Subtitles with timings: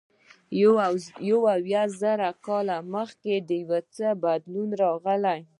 [1.53, 5.41] اویا زره کاله مخکې یو څه بدلون راغی.